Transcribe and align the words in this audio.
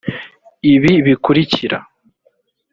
ibi 0.73 0.93
bikurikira 1.05 1.77